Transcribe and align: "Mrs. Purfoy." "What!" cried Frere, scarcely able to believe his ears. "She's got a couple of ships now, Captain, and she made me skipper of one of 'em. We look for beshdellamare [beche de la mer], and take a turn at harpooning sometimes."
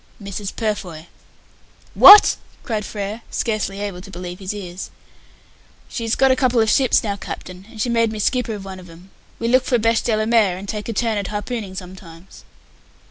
"Mrs. 0.19 0.55
Purfoy." 0.55 1.05
"What!" 1.93 2.37
cried 2.63 2.85
Frere, 2.85 3.21
scarcely 3.29 3.79
able 3.79 4.01
to 4.01 4.09
believe 4.09 4.39
his 4.39 4.51
ears. 4.51 4.89
"She's 5.89 6.15
got 6.15 6.31
a 6.31 6.35
couple 6.35 6.59
of 6.59 6.71
ships 6.71 7.03
now, 7.03 7.15
Captain, 7.17 7.67
and 7.69 7.79
she 7.79 7.87
made 7.87 8.11
me 8.11 8.17
skipper 8.17 8.55
of 8.55 8.65
one 8.65 8.79
of 8.79 8.89
'em. 8.89 9.11
We 9.37 9.47
look 9.47 9.63
for 9.63 9.77
beshdellamare 9.77 9.83
[beche 9.91 10.03
de 10.05 10.17
la 10.17 10.25
mer], 10.25 10.57
and 10.57 10.67
take 10.67 10.89
a 10.89 10.93
turn 10.93 11.19
at 11.19 11.27
harpooning 11.27 11.75
sometimes." 11.75 12.43